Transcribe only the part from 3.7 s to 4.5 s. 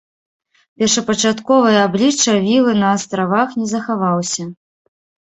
захаваўся.